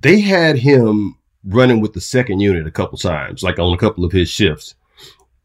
they 0.00 0.20
had 0.20 0.58
him 0.58 1.16
running 1.46 1.80
with 1.80 1.92
the 1.92 2.00
second 2.00 2.40
unit 2.40 2.66
a 2.66 2.70
couple 2.70 2.98
times, 2.98 3.42
like 3.42 3.58
on 3.58 3.72
a 3.72 3.78
couple 3.78 4.04
of 4.04 4.12
his 4.12 4.28
shifts. 4.28 4.74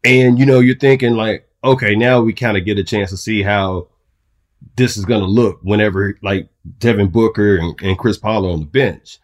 And, 0.04 0.38
you 0.38 0.46
know, 0.46 0.60
you're 0.60 0.78
thinking 0.78 1.14
like, 1.14 1.48
okay, 1.62 1.94
now 1.94 2.22
we 2.22 2.32
kind 2.32 2.56
of 2.56 2.64
get 2.64 2.78
a 2.78 2.84
chance 2.84 3.10
to 3.10 3.16
see 3.16 3.42
how 3.42 3.88
this 4.76 4.96
is 4.96 5.04
going 5.04 5.20
to 5.20 5.26
look 5.26 5.58
whenever 5.62 6.16
like 6.22 6.48
Devin 6.78 7.08
Booker 7.08 7.56
and, 7.56 7.80
and 7.82 7.98
Chris 7.98 8.16
Paul 8.16 8.50
on 8.50 8.60
the 8.60 8.66
bench. 8.66 9.18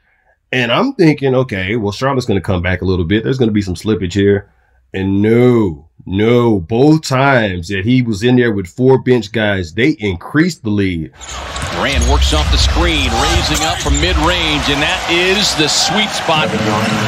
And 0.52 0.70
I'm 0.70 0.94
thinking, 0.94 1.34
okay, 1.34 1.76
well, 1.76 1.92
Charlotte's 1.92 2.26
going 2.26 2.40
to 2.40 2.44
come 2.44 2.62
back 2.62 2.82
a 2.82 2.84
little 2.84 3.04
bit. 3.04 3.24
There's 3.24 3.38
going 3.38 3.48
to 3.48 3.54
be 3.54 3.62
some 3.62 3.74
slippage 3.74 4.12
here. 4.12 4.52
And 4.94 5.20
no, 5.20 5.88
no, 6.06 6.60
both 6.60 7.02
times 7.02 7.66
that 7.68 7.84
he 7.84 8.00
was 8.00 8.22
in 8.22 8.36
there 8.36 8.52
with 8.52 8.68
four 8.68 9.02
bench 9.02 9.32
guys, 9.32 9.74
they 9.74 9.90
increased 9.98 10.62
the 10.62 10.70
lead. 10.70 11.12
Durant 11.72 12.08
works 12.08 12.32
off 12.32 12.48
the 12.52 12.58
screen, 12.58 13.10
raising 13.10 13.66
up 13.66 13.78
from 13.78 14.00
mid 14.00 14.16
range, 14.18 14.62
and 14.70 14.80
that 14.80 15.04
is 15.10 15.52
the 15.56 15.66
sweet 15.66 16.08
spot 16.10 16.48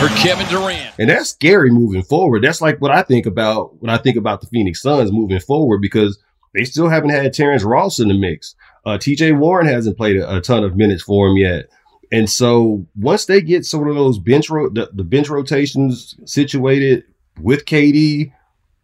for 0.00 0.08
Kevin 0.20 0.46
Durant. 0.48 0.94
And 0.98 1.08
that's 1.08 1.30
scary 1.30 1.70
moving 1.70 2.02
forward. 2.02 2.42
That's 2.42 2.60
like 2.60 2.80
what 2.80 2.90
I 2.90 3.02
think 3.02 3.26
about 3.26 3.80
when 3.80 3.88
I 3.88 3.98
think 3.98 4.16
about 4.16 4.40
the 4.40 4.48
Phoenix 4.48 4.82
Suns 4.82 5.12
moving 5.12 5.38
forward 5.38 5.80
because 5.80 6.18
they 6.54 6.64
still 6.64 6.88
haven't 6.88 7.10
had 7.10 7.32
Terrence 7.32 7.62
Ross 7.62 8.00
in 8.00 8.08
the 8.08 8.18
mix. 8.18 8.56
Uh, 8.84 8.98
TJ 8.98 9.38
Warren 9.38 9.68
hasn't 9.68 9.96
played 9.96 10.16
a, 10.16 10.36
a, 10.38 10.40
ton 10.40 10.64
of 10.64 10.76
minutes 10.76 11.04
for 11.04 11.28
him 11.28 11.36
yet. 11.36 11.66
And 12.10 12.28
so 12.28 12.84
once 12.96 13.26
they 13.26 13.42
get 13.42 13.64
some 13.64 13.86
of 13.86 13.94
those 13.94 14.18
bench 14.18 14.50
ro- 14.50 14.70
the, 14.70 14.90
the 14.92 15.04
bench 15.04 15.28
rotations 15.28 16.16
situated 16.24 17.04
with 17.40 17.64
KD, 17.64 18.32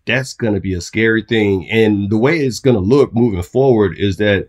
that's 0.07 0.35
going 0.35 0.55
to 0.55 0.61
be 0.61 0.75
a 0.75 0.81
scary 0.81 1.23
thing. 1.23 1.69
And 1.71 2.11
the 2.11 2.19
way 2.19 2.39
it's 2.39 2.61
going 2.61 2.77
to 2.77 2.81
look 2.81 3.15
moving 3.15 3.43
forward 3.43 3.99
is 3.99 4.17
that 4.19 4.49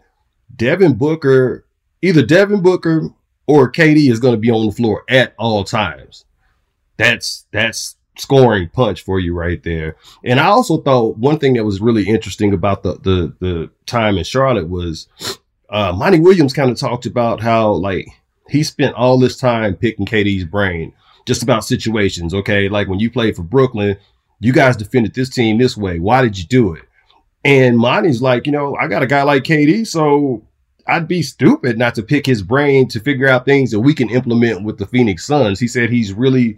Devin 0.55 0.95
Booker, 0.95 1.65
either 2.01 2.25
Devin 2.25 2.61
Booker 2.61 3.09
or 3.47 3.71
KD 3.71 4.09
is 4.09 4.19
going 4.19 4.33
to 4.33 4.39
be 4.39 4.51
on 4.51 4.65
the 4.65 4.71
floor 4.71 5.03
at 5.09 5.33
all 5.37 5.63
times. 5.63 6.25
That's, 6.97 7.45
that's 7.51 7.95
scoring 8.17 8.69
punch 8.69 9.01
for 9.01 9.19
you 9.19 9.33
right 9.33 9.61
there. 9.63 9.97
And 10.23 10.39
I 10.39 10.45
also 10.45 10.81
thought 10.81 11.17
one 11.17 11.39
thing 11.39 11.53
that 11.53 11.65
was 11.65 11.81
really 11.81 12.07
interesting 12.07 12.53
about 12.53 12.83
the, 12.83 12.93
the, 12.95 13.35
the 13.39 13.69
time 13.85 14.17
in 14.17 14.23
Charlotte 14.23 14.69
was, 14.69 15.07
uh, 15.69 15.91
Monty 15.93 16.19
Williams 16.19 16.53
kind 16.53 16.71
of 16.71 16.77
talked 16.77 17.05
about 17.05 17.41
how 17.41 17.71
like 17.71 18.07
he 18.49 18.63
spent 18.63 18.95
all 18.95 19.17
this 19.17 19.37
time 19.37 19.75
picking 19.75 20.05
KD's 20.05 20.45
brain 20.45 20.93
just 21.25 21.43
about 21.43 21.65
situations. 21.65 22.33
Okay. 22.33 22.69
Like 22.69 22.87
when 22.87 22.99
you 22.99 23.09
played 23.09 23.35
for 23.35 23.43
Brooklyn, 23.43 23.97
you 24.39 24.53
guys 24.53 24.75
defended 24.75 25.13
this 25.13 25.29
team 25.29 25.57
this 25.57 25.77
way. 25.77 25.99
Why 25.99 26.21
did 26.21 26.37
you 26.37 26.45
do 26.45 26.73
it? 26.73 26.83
And 27.43 27.77
Monty's 27.77 28.21
like, 28.21 28.45
you 28.45 28.51
know, 28.51 28.75
I 28.75 28.87
got 28.87 29.03
a 29.03 29.07
guy 29.07 29.23
like 29.23 29.43
KD, 29.43 29.85
so 29.85 30.43
I'd 30.87 31.07
be 31.07 31.21
stupid 31.21 31.77
not 31.77 31.95
to 31.95 32.03
pick 32.03 32.25
his 32.25 32.41
brain 32.41 32.87
to 32.89 32.99
figure 32.99 33.27
out 33.27 33.45
things 33.45 33.71
that 33.71 33.79
we 33.79 33.93
can 33.93 34.09
implement 34.09 34.63
with 34.63 34.77
the 34.77 34.85
Phoenix 34.85 35.25
Suns. 35.25 35.59
He 35.59 35.67
said 35.67 35.89
he's 35.89 36.13
really 36.13 36.57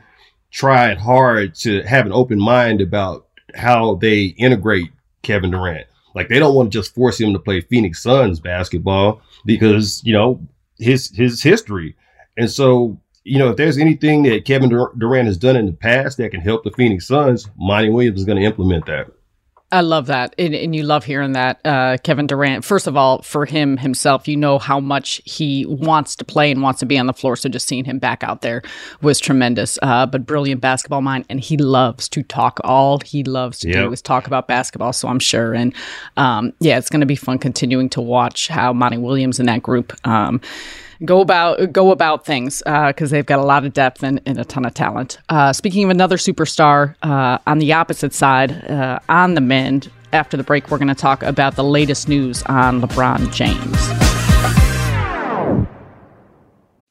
tried 0.52 0.98
hard 0.98 1.56
to 1.56 1.82
have 1.84 2.06
an 2.06 2.14
open 2.14 2.40
mind 2.40 2.82
about 2.82 3.28
how 3.56 3.96
they 3.96 4.26
integrate 4.38 4.90
Kevin 5.24 5.52
Durant. 5.52 5.88
Like 6.16 6.30
they 6.30 6.40
don't 6.40 6.56
want 6.56 6.72
to 6.72 6.78
just 6.78 6.96
force 6.96 7.20
him 7.20 7.34
to 7.34 7.40
play 7.40 7.62
Phoenix 7.62 8.02
Suns 8.02 8.40
basketball 8.40 9.22
because, 9.46 10.02
you 10.04 10.14
know, 10.14 10.42
his 10.80 11.16
his 11.16 11.42
history. 11.42 11.96
And 12.38 12.50
so 12.50 13.00
you 13.28 13.38
know, 13.38 13.50
if 13.50 13.58
there's 13.58 13.78
anything 13.78 14.24
that 14.24 14.46
Kevin 14.46 14.70
Durant 14.70 15.28
has 15.28 15.38
done 15.38 15.56
in 15.56 15.66
the 15.66 15.74
past 15.74 16.18
that 16.18 16.32
can 16.32 16.42
help 16.42 16.64
the 16.64 16.72
Phoenix 16.72 17.08
Suns, 17.08 17.50
Monty 17.58 17.90
Williams 17.90 18.20
is 18.20 18.26
going 18.26 18.40
to 18.40 18.44
implement 18.44 18.86
that. 18.86 19.08
I 19.70 19.82
love 19.82 20.06
that. 20.06 20.34
And, 20.40 20.56
and, 20.56 20.74
you 20.74 20.84
love 20.84 21.04
hearing 21.04 21.34
that, 21.34 21.60
uh, 21.66 21.98
Kevin 22.02 22.26
Durant. 22.26 22.64
First 22.64 22.88
of 22.88 22.96
all, 22.96 23.22
for 23.22 23.46
him 23.46 23.76
himself, 23.76 24.26
you 24.26 24.38
know 24.38 24.60
how 24.60 24.80
much 24.80 25.22
he 25.26 25.66
wants 25.66 26.16
to 26.16 26.24
play 26.24 26.52
and 26.52 26.62
wants 26.62 26.80
to 26.80 26.86
be 26.86 26.98
on 26.98 27.06
the 27.06 27.12
floor. 27.12 27.36
So 27.36 27.50
just 27.50 27.68
seeing 27.68 27.84
him 27.84 28.00
back 28.00 28.24
out 28.24 28.42
there 28.44 28.62
was 29.02 29.20
tremendous. 29.20 29.78
Uh, 29.82 30.06
but 30.06 30.26
brilliant 30.26 30.62
basketball 30.62 31.02
mind. 31.02 31.26
And 31.30 31.42
he 31.42 31.58
loves 31.58 32.08
to 32.10 32.24
talk. 32.24 32.62
All 32.64 33.02
he 33.04 33.26
loves 33.26 33.60
to 33.60 33.68
yep. 33.68 33.84
do 33.84 33.92
is 33.92 34.02
talk 34.02 34.26
about 34.26 34.48
basketball. 34.48 34.94
So 34.94 35.10
I'm 35.10 35.20
sure. 35.20 35.54
And 35.54 35.74
um, 36.16 36.54
yeah, 36.62 36.78
it's 36.78 36.90
going 36.90 37.02
to 37.02 37.06
be 37.06 37.18
fun 37.18 37.38
continuing 37.38 37.90
to 37.90 38.00
watch 38.00 38.48
how 38.48 38.72
Monty 38.72 38.98
Williams 38.98 39.38
and 39.38 39.50
that 39.50 39.64
group. 39.64 39.94
Um, 40.08 40.40
go 41.06 41.22
about 41.22 41.72
go 41.72 41.92
about 41.92 42.26
things 42.26 42.60
because 42.66 43.12
uh, 43.12 43.16
they've 43.16 43.26
got 43.26 43.40
a 43.40 43.44
lot 43.44 43.66
of 43.66 43.74
depth 43.74 44.04
and, 44.04 44.22
and 44.26 44.38
a 44.40 44.46
ton 44.46 44.66
of 44.66 44.74
talent. 44.74 45.20
Uh, 45.30 45.54
speaking 45.54 45.84
of 45.84 45.90
another 45.90 46.18
superstar 46.18 46.96
uh, 47.04 47.38
on 47.48 47.60
the 47.60 47.74
opposite 47.74 48.14
side, 48.14 48.70
uh, 48.70 49.00
on 49.10 49.34
the 49.34 49.42
mend. 49.42 49.92
After 50.14 50.38
the 50.38 50.44
break, 50.44 50.72
we're 50.72 50.78
going 50.78 50.88
to 50.88 50.96
talk 50.96 51.22
about 51.22 51.58
the 51.58 51.66
latest 51.66 52.08
news 52.08 52.42
on 52.44 52.82
LeBron 52.82 53.34
James. 53.34 53.78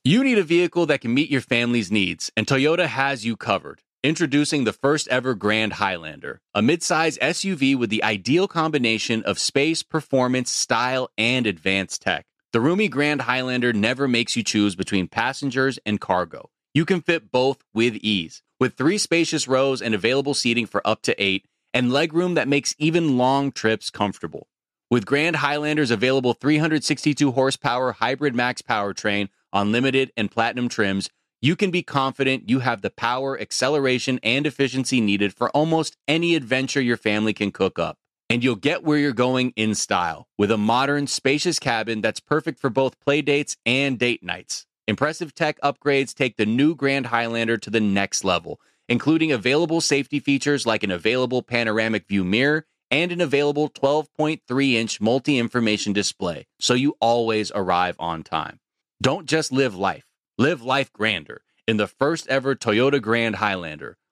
You 0.05 0.23
need 0.23 0.39
a 0.39 0.45
vehicle 0.45 0.85
that 0.87 1.01
can 1.01 1.15
meet 1.15 1.31
your 1.31 1.41
family's 1.41 1.91
needs, 1.91 2.31
and 2.37 2.47
Toyota 2.47 2.87
has 2.87 3.25
you 3.25 3.37
covered. 3.37 3.81
Introducing 4.05 4.65
the 4.65 4.73
first 4.73 5.09
ever 5.09 5.35
Grand 5.35 5.73
Highlander, 5.73 6.41
a 6.55 6.61
midsize 6.61 7.19
SUV 7.19 7.75
with 7.75 7.91
the 7.91 8.05
ideal 8.05 8.47
combination 8.47 9.23
of 9.25 9.39
space, 9.39 9.83
performance, 9.83 10.53
style, 10.53 11.09
and 11.19 11.47
advanced 11.47 12.03
tech. 12.03 12.27
The 12.53 12.61
roomy 12.61 12.89
Grand 12.89 13.23
Highlander 13.23 13.73
never 13.73 14.07
makes 14.07 14.37
you 14.37 14.43
choose 14.45 14.77
between 14.77 15.09
passengers 15.09 15.79
and 15.85 16.01
cargo. 16.01 16.51
You 16.73 16.85
can 16.85 17.01
fit 17.03 17.33
both 17.33 17.65
with 17.75 17.97
ease. 17.97 18.41
With 18.61 18.75
three 18.75 18.99
spacious 18.99 19.49
rows 19.49 19.83
and 19.83 19.95
available 19.95 20.33
seating 20.33 20.67
for 20.67 20.87
up 20.87 21.03
to 21.03 21.23
eight, 21.23 21.47
and 21.75 21.91
legroom 21.91 22.37
that 22.37 22.49
makes 22.49 22.75
even 22.79 23.19
long 23.19 23.51
trips 23.51 23.91
comfortable. 23.91 24.47
With 24.91 25.05
Grand 25.05 25.37
Highlander's 25.37 25.91
available 25.91 26.35
362 26.35 27.33
horsepower 27.33 27.93
hybrid 27.93 28.35
max 28.35 28.63
powertrain 28.63 29.29
on 29.53 29.73
limited 29.73 30.13
and 30.17 30.31
platinum 30.31 30.69
trims, 30.69 31.11
you 31.43 31.57
can 31.57 31.73
be 31.73 31.83
confident 31.83 32.49
you 32.49 32.61
have 32.61 32.81
the 32.81 32.91
power, 32.91 33.39
acceleration, 33.39 34.21
and 34.23 34.47
efficiency 34.47 35.01
needed 35.01 35.35
for 35.35 35.51
almost 35.51 35.97
any 36.07 36.37
adventure 36.37 36.81
your 36.81 36.97
family 36.97 37.35
can 37.35 37.51
cook 37.51 37.79
up 37.79 37.99
and 38.29 38.43
you'll 38.43 38.57
get 38.57 38.83
where 38.83 38.99
you're 38.99 39.13
going 39.13 39.53
in 39.57 39.75
style 39.75 40.27
with 40.37 40.51
a 40.51 40.59
modern, 40.59 41.07
spacious 41.07 41.59
cabin 41.59 42.01
that's 42.01 42.21
perfect 42.21 42.61
for 42.61 42.71
both 42.71 43.01
play 43.01 43.23
dates 43.23 43.57
and 43.65 43.99
date 43.99 44.23
nights. 44.23 44.67
Impressive 44.89 45.35
tech 45.35 45.61
upgrades 45.63 46.15
take 46.15 46.37
the 46.37 46.47
new 46.47 46.75
Grand 46.75 47.07
Highlander 47.07 47.57
to 47.59 47.71
the 47.71 47.81
next 47.81 48.25
level, 48.25 48.61
including 48.89 49.33
available 49.33 49.81
safety 49.81 50.21
features 50.21 50.67
like 50.67 50.83
an 50.83 50.91
available 50.91 51.43
panoramic 51.43 52.07
view 52.07 52.25
mirror 52.25 52.67
and 52.91 53.11
an 53.11 53.21
available 53.21 53.69
12.3 53.69 54.73
inch 54.75 55.01
multi 55.01 55.39
information 55.39 55.93
display, 55.93 56.47
so 56.61 56.75
you 56.75 56.97
always 57.01 57.51
arrive 57.55 57.97
on 57.99 58.23
time. 58.23 58.61
Don't 59.03 59.27
just 59.27 59.51
live 59.53 59.75
life, 59.75 60.07
live 60.39 60.63
life 60.63 60.93
grander 60.93 61.43
in 61.67 61.79
the 61.79 61.89
first 61.89 62.29
ever 62.29 62.55
Toyota 62.55 63.03
Grand 63.03 63.37
Highlander 63.37 63.99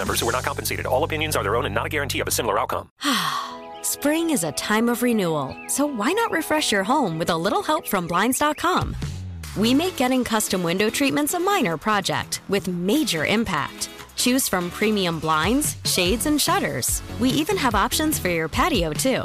members 0.00 0.20
who 0.20 0.28
are 0.28 0.32
not 0.32 0.44
compensated. 0.44 0.86
All 0.86 1.04
opinions 1.04 1.36
are 1.36 1.42
their 1.42 1.56
own 1.56 1.66
and 1.66 1.74
not 1.74 1.86
a 1.86 1.94
guarantee 1.94 2.20
of 2.20 2.28
a 2.28 2.30
similar 2.30 2.58
outcome. 2.58 2.90
Spring 3.82 4.30
is 4.30 4.44
a 4.44 4.52
time 4.52 4.88
of 4.88 5.02
renewal, 5.02 5.54
so 5.68 5.84
why 5.86 6.10
not 6.12 6.30
refresh 6.30 6.72
your 6.72 6.84
home 6.84 7.18
with 7.18 7.30
a 7.30 7.36
little 7.36 7.62
help 7.62 7.86
from 7.86 8.06
Blinds.com? 8.06 8.96
We 9.56 9.74
make 9.74 9.96
getting 9.96 10.24
custom 10.24 10.62
window 10.62 10.90
treatments 10.90 11.34
a 11.34 11.40
minor 11.40 11.76
project 11.76 12.40
with 12.48 12.66
major 12.68 13.26
impact. 13.26 13.90
Choose 14.16 14.48
from 14.48 14.70
premium 14.70 15.18
blinds, 15.18 15.76
shades, 15.84 16.26
and 16.26 16.40
shutters. 16.40 17.02
We 17.18 17.30
even 17.30 17.56
have 17.56 17.74
options 17.74 18.18
for 18.18 18.28
your 18.28 18.48
patio, 18.48 18.92
too. 18.92 19.24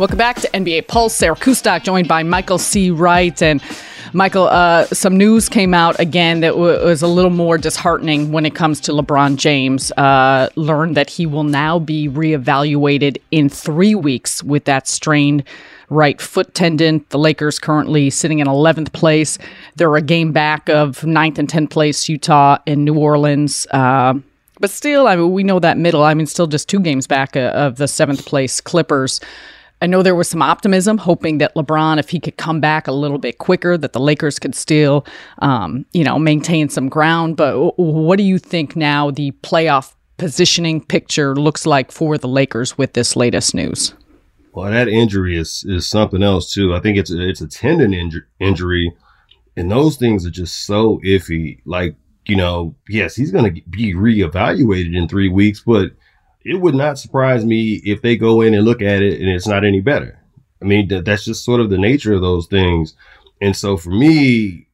Welcome 0.00 0.16
back 0.16 0.40
to 0.40 0.48
NBA 0.52 0.86
Pulse. 0.86 1.14
Sarah 1.14 1.36
Kustok 1.36 1.82
joined 1.82 2.08
by 2.08 2.22
Michael 2.22 2.56
C. 2.56 2.90
Wright. 2.90 3.42
And 3.42 3.62
Michael, 4.14 4.44
uh, 4.44 4.86
some 4.86 5.18
news 5.18 5.50
came 5.50 5.74
out 5.74 6.00
again 6.00 6.40
that 6.40 6.52
w- 6.52 6.82
was 6.86 7.02
a 7.02 7.06
little 7.06 7.30
more 7.30 7.58
disheartening 7.58 8.32
when 8.32 8.46
it 8.46 8.54
comes 8.54 8.80
to 8.80 8.92
LeBron 8.92 9.36
James. 9.36 9.92
Uh, 9.98 10.48
learned 10.56 10.96
that 10.96 11.10
he 11.10 11.26
will 11.26 11.44
now 11.44 11.78
be 11.78 12.08
reevaluated 12.08 13.20
in 13.30 13.50
three 13.50 13.94
weeks 13.94 14.42
with 14.42 14.64
that 14.64 14.88
strained 14.88 15.44
right 15.90 16.18
foot 16.18 16.54
tendon. 16.54 17.04
The 17.10 17.18
Lakers 17.18 17.58
currently 17.58 18.08
sitting 18.08 18.38
in 18.38 18.46
11th 18.46 18.94
place. 18.94 19.36
They're 19.76 19.96
a 19.96 20.00
game 20.00 20.32
back 20.32 20.70
of 20.70 21.00
9th 21.02 21.36
and 21.36 21.46
10th 21.46 21.68
place, 21.68 22.08
Utah 22.08 22.56
and 22.66 22.86
New 22.86 22.94
Orleans. 22.94 23.66
Uh, 23.70 24.14
but 24.60 24.70
still, 24.70 25.06
I 25.06 25.16
mean, 25.16 25.32
we 25.32 25.44
know 25.44 25.58
that 25.58 25.76
middle. 25.76 26.02
I 26.02 26.14
mean, 26.14 26.24
still 26.24 26.46
just 26.46 26.70
two 26.70 26.80
games 26.80 27.06
back 27.06 27.36
uh, 27.36 27.50
of 27.50 27.76
the 27.76 27.86
seventh 27.86 28.24
place 28.24 28.62
Clippers. 28.62 29.20
I 29.82 29.86
know 29.86 30.02
there 30.02 30.14
was 30.14 30.28
some 30.28 30.42
optimism, 30.42 30.98
hoping 30.98 31.38
that 31.38 31.54
LeBron, 31.54 31.98
if 31.98 32.10
he 32.10 32.20
could 32.20 32.36
come 32.36 32.60
back 32.60 32.86
a 32.86 32.92
little 32.92 33.18
bit 33.18 33.38
quicker, 33.38 33.78
that 33.78 33.92
the 33.92 34.00
Lakers 34.00 34.38
could 34.38 34.54
still, 34.54 35.06
um, 35.38 35.86
you 35.92 36.04
know, 36.04 36.18
maintain 36.18 36.68
some 36.68 36.88
ground. 36.88 37.36
But 37.36 37.78
what 37.78 38.16
do 38.16 38.22
you 38.22 38.38
think 38.38 38.76
now 38.76 39.10
the 39.10 39.32
playoff 39.42 39.94
positioning 40.18 40.84
picture 40.84 41.34
looks 41.34 41.64
like 41.64 41.90
for 41.90 42.18
the 42.18 42.28
Lakers 42.28 42.76
with 42.76 42.92
this 42.92 43.16
latest 43.16 43.54
news? 43.54 43.94
Well, 44.52 44.70
that 44.70 44.88
injury 44.88 45.38
is 45.38 45.64
is 45.66 45.88
something 45.88 46.22
else 46.22 46.52
too. 46.52 46.74
I 46.74 46.80
think 46.80 46.98
it's 46.98 47.10
a, 47.10 47.28
it's 47.28 47.40
a 47.40 47.48
tendon 47.48 47.92
inju- 47.92 48.24
injury, 48.38 48.92
and 49.56 49.70
those 49.70 49.96
things 49.96 50.26
are 50.26 50.30
just 50.30 50.66
so 50.66 51.00
iffy. 51.04 51.60
Like 51.64 51.94
you 52.26 52.36
know, 52.36 52.74
yes, 52.88 53.16
he's 53.16 53.30
going 53.30 53.54
to 53.54 53.60
be 53.70 53.94
reevaluated 53.94 54.94
in 54.94 55.08
three 55.08 55.28
weeks, 55.28 55.62
but 55.64 55.92
it 56.44 56.60
would 56.60 56.74
not 56.74 56.98
surprise 56.98 57.44
me 57.44 57.80
if 57.84 58.02
they 58.02 58.16
go 58.16 58.40
in 58.40 58.54
and 58.54 58.64
look 58.64 58.82
at 58.82 59.02
it 59.02 59.20
and 59.20 59.28
it's 59.28 59.46
not 59.46 59.64
any 59.64 59.80
better. 59.80 60.18
I 60.62 60.64
mean, 60.64 60.88
that, 60.88 61.04
that's 61.04 61.24
just 61.24 61.44
sort 61.44 61.60
of 61.60 61.70
the 61.70 61.78
nature 61.78 62.14
of 62.14 62.22
those 62.22 62.46
things. 62.46 62.94
And 63.40 63.56
so 63.56 63.76
for 63.76 63.90
me, 63.90 64.68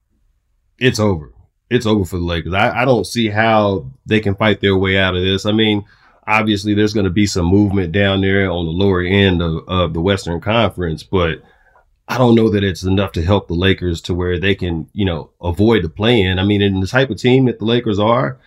it's 0.78 1.00
over. 1.00 1.32
It's 1.70 1.86
over 1.86 2.04
for 2.04 2.16
the 2.16 2.24
Lakers. 2.24 2.54
I, 2.54 2.82
I 2.82 2.84
don't 2.84 3.06
see 3.06 3.28
how 3.28 3.90
they 4.06 4.20
can 4.20 4.36
fight 4.36 4.60
their 4.60 4.76
way 4.76 4.98
out 4.98 5.16
of 5.16 5.22
this. 5.22 5.46
I 5.46 5.52
mean, 5.52 5.84
obviously 6.26 6.74
there's 6.74 6.94
going 6.94 7.04
to 7.04 7.10
be 7.10 7.26
some 7.26 7.46
movement 7.46 7.92
down 7.92 8.20
there 8.20 8.50
on 8.50 8.66
the 8.66 8.72
lower 8.72 9.02
end 9.02 9.42
of, 9.42 9.68
of 9.68 9.94
the 9.94 10.00
Western 10.00 10.40
Conference, 10.40 11.02
but 11.02 11.42
I 12.08 12.18
don't 12.18 12.36
know 12.36 12.50
that 12.50 12.62
it's 12.62 12.84
enough 12.84 13.12
to 13.12 13.24
help 13.24 13.48
the 13.48 13.54
Lakers 13.54 14.00
to 14.02 14.14
where 14.14 14.38
they 14.38 14.54
can, 14.54 14.88
you 14.92 15.04
know, 15.04 15.30
avoid 15.42 15.82
the 15.82 15.88
play 15.88 16.20
in. 16.20 16.38
I 16.38 16.44
mean, 16.44 16.62
in 16.62 16.80
the 16.80 16.86
type 16.86 17.10
of 17.10 17.18
team 17.18 17.46
that 17.46 17.58
the 17.58 17.64
Lakers 17.64 17.98
are, 17.98 18.38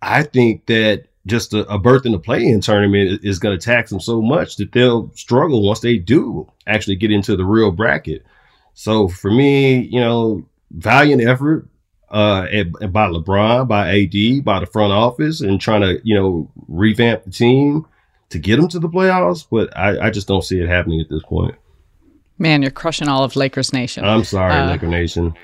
I 0.00 0.22
think 0.22 0.66
that 0.66 1.06
just 1.26 1.54
a, 1.54 1.60
a 1.72 1.78
berth 1.78 2.04
in 2.04 2.12
the 2.12 2.18
play-in 2.18 2.60
tournament 2.60 3.20
is, 3.22 3.38
going 3.38 3.58
to 3.58 3.64
tax 3.64 3.90
them 3.90 4.00
so 4.00 4.20
much 4.20 4.56
that 4.56 4.72
they'll 4.72 5.10
struggle 5.14 5.62
once 5.66 5.80
they 5.80 5.96
do 5.96 6.50
actually 6.66 6.96
get 6.96 7.10
into 7.12 7.36
the 7.36 7.44
real 7.44 7.70
bracket. 7.70 8.24
So 8.74 9.08
for 9.08 9.30
me, 9.30 9.80
you 9.80 10.00
know, 10.00 10.44
valiant 10.70 11.22
effort 11.22 11.68
uh, 12.10 12.42
by 12.88 13.08
LeBron, 13.08 13.68
by 13.68 14.02
AD, 14.02 14.44
by 14.44 14.60
the 14.60 14.66
front 14.66 14.92
office, 14.92 15.40
and 15.40 15.60
trying 15.60 15.82
to 15.82 16.00
you 16.04 16.14
know 16.14 16.50
revamp 16.68 17.24
the 17.24 17.30
team 17.30 17.86
to 18.30 18.38
get 18.38 18.56
them 18.56 18.68
to 18.68 18.78
the 18.78 18.88
playoffs. 18.88 19.46
But 19.50 19.76
I, 19.76 20.06
I 20.06 20.10
just 20.10 20.28
don't 20.28 20.42
see 20.42 20.60
it 20.60 20.68
happening 20.68 21.00
at 21.00 21.08
this 21.08 21.22
point. 21.22 21.54
Man, 22.38 22.62
you're 22.62 22.70
crushing 22.70 23.08
all 23.08 23.24
of 23.24 23.36
Lakers 23.36 23.72
Nation. 23.72 24.04
I'm 24.04 24.24
sorry, 24.24 24.54
uh, 24.54 24.70
Laker 24.70 24.88
Nation. 24.88 25.34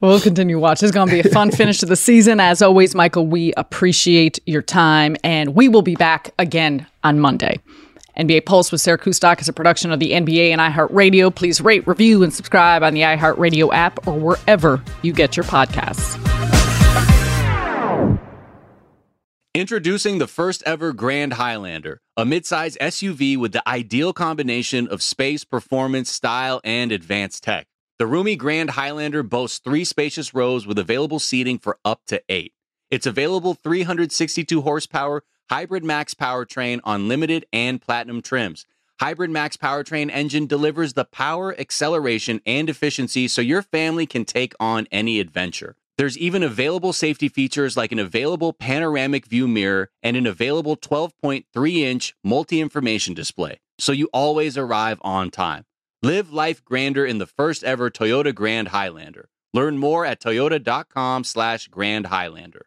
We'll 0.00 0.20
continue 0.20 0.60
watch. 0.60 0.82
It's 0.82 0.92
going 0.92 1.08
to 1.08 1.12
be 1.12 1.28
a 1.28 1.32
fun 1.32 1.50
finish 1.52 1.78
to 1.78 1.86
the 1.86 1.96
season. 1.96 2.38
As 2.38 2.62
always, 2.62 2.94
Michael, 2.94 3.26
we 3.26 3.52
appreciate 3.56 4.38
your 4.46 4.62
time, 4.62 5.16
and 5.24 5.54
we 5.54 5.68
will 5.68 5.82
be 5.82 5.96
back 5.96 6.32
again 6.38 6.86
on 7.02 7.18
Monday. 7.18 7.60
NBA 8.18 8.46
Pulse 8.46 8.72
with 8.72 8.80
Sarah 8.80 8.98
Kustok 8.98 9.40
is 9.40 9.48
a 9.48 9.52
production 9.52 9.92
of 9.92 10.00
the 10.00 10.10
NBA 10.10 10.50
and 10.50 10.60
iHeartRadio. 10.60 11.32
Please 11.32 11.60
rate, 11.60 11.86
review, 11.86 12.24
and 12.24 12.34
subscribe 12.34 12.82
on 12.82 12.94
the 12.94 13.02
iHeartRadio 13.02 13.72
app 13.72 14.06
or 14.08 14.18
wherever 14.18 14.82
you 15.02 15.12
get 15.12 15.36
your 15.36 15.44
podcasts. 15.44 16.16
Introducing 19.54 20.18
the 20.18 20.26
first 20.26 20.62
ever 20.66 20.92
Grand 20.92 21.34
Highlander, 21.34 22.00
a 22.16 22.24
midsize 22.24 22.76
SUV 22.78 23.36
with 23.36 23.52
the 23.52 23.68
ideal 23.68 24.12
combination 24.12 24.88
of 24.88 25.00
space, 25.00 25.44
performance, 25.44 26.10
style, 26.10 26.60
and 26.64 26.92
advanced 26.92 27.44
tech. 27.44 27.67
The 27.98 28.06
roomy 28.06 28.36
Grand 28.36 28.70
Highlander 28.70 29.24
boasts 29.24 29.58
three 29.58 29.84
spacious 29.84 30.32
rows 30.32 30.68
with 30.68 30.78
available 30.78 31.18
seating 31.18 31.58
for 31.58 31.80
up 31.84 32.02
to 32.06 32.22
eight. 32.28 32.52
Its 32.92 33.06
available 33.06 33.54
362 33.54 34.60
horsepower 34.62 35.24
Hybrid 35.50 35.82
Max 35.82 36.14
powertrain 36.14 36.78
on 36.84 37.08
limited 37.08 37.46
and 37.52 37.82
platinum 37.82 38.22
trims. 38.22 38.66
Hybrid 39.00 39.30
Max 39.30 39.56
powertrain 39.56 40.10
engine 40.12 40.46
delivers 40.46 40.92
the 40.92 41.06
power, 41.06 41.58
acceleration, 41.58 42.40
and 42.46 42.70
efficiency 42.70 43.26
so 43.26 43.42
your 43.42 43.62
family 43.62 44.06
can 44.06 44.24
take 44.24 44.54
on 44.60 44.86
any 44.92 45.18
adventure. 45.18 45.74
There's 45.96 46.16
even 46.16 46.44
available 46.44 46.92
safety 46.92 47.28
features 47.28 47.76
like 47.76 47.90
an 47.90 47.98
available 47.98 48.52
panoramic 48.52 49.26
view 49.26 49.48
mirror 49.48 49.90
and 50.04 50.16
an 50.16 50.24
available 50.24 50.76
12.3 50.76 51.76
inch 51.78 52.14
multi 52.22 52.60
information 52.60 53.14
display, 53.14 53.58
so 53.76 53.90
you 53.90 54.08
always 54.12 54.56
arrive 54.56 55.00
on 55.02 55.32
time. 55.32 55.64
Live 56.02 56.32
life 56.32 56.64
grander 56.64 57.04
in 57.04 57.18
the 57.18 57.26
first 57.26 57.64
ever 57.64 57.90
Toyota 57.90 58.32
Grand 58.32 58.68
Highlander. 58.68 59.30
Learn 59.52 59.78
more 59.78 60.06
at 60.06 60.20
toyota.com 60.20 61.24
slash 61.24 61.66
Grand 61.66 62.06
Highlander. 62.06 62.66